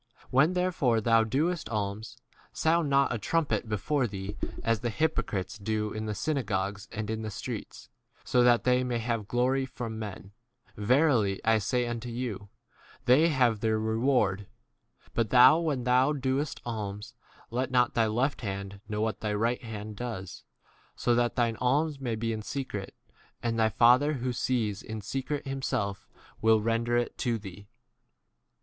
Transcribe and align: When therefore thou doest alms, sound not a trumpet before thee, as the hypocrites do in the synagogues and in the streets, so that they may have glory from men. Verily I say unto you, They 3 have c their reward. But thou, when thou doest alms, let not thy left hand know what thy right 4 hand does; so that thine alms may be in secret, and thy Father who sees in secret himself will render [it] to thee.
When 0.31 0.53
therefore 0.53 0.99
thou 0.99 1.23
doest 1.23 1.69
alms, 1.69 2.17
sound 2.51 2.89
not 2.89 3.13
a 3.13 3.19
trumpet 3.19 3.69
before 3.69 4.07
thee, 4.07 4.35
as 4.63 4.79
the 4.79 4.89
hypocrites 4.89 5.59
do 5.59 5.93
in 5.93 6.07
the 6.07 6.15
synagogues 6.15 6.87
and 6.91 7.07
in 7.07 7.21
the 7.21 7.29
streets, 7.29 7.87
so 8.23 8.41
that 8.41 8.63
they 8.63 8.83
may 8.83 8.97
have 8.97 9.27
glory 9.27 9.63
from 9.63 9.99
men. 9.99 10.31
Verily 10.75 11.39
I 11.45 11.59
say 11.59 11.85
unto 11.85 12.09
you, 12.09 12.49
They 13.05 13.27
3 13.27 13.33
have 13.35 13.55
c 13.57 13.59
their 13.59 13.79
reward. 13.79 14.47
But 15.13 15.29
thou, 15.29 15.59
when 15.59 15.83
thou 15.83 16.13
doest 16.13 16.61
alms, 16.65 17.13
let 17.51 17.69
not 17.69 17.93
thy 17.93 18.07
left 18.07 18.41
hand 18.41 18.81
know 18.89 19.01
what 19.01 19.19
thy 19.19 19.35
right 19.35 19.61
4 19.61 19.69
hand 19.69 19.97
does; 19.97 20.43
so 20.95 21.13
that 21.13 21.35
thine 21.35 21.57
alms 21.57 21.99
may 21.99 22.15
be 22.15 22.33
in 22.33 22.41
secret, 22.41 22.95
and 23.43 23.59
thy 23.59 23.69
Father 23.69 24.13
who 24.13 24.33
sees 24.33 24.81
in 24.81 25.01
secret 25.01 25.45
himself 25.45 26.07
will 26.41 26.59
render 26.59 26.97
[it] 26.97 27.19
to 27.19 27.37
thee. 27.37 27.67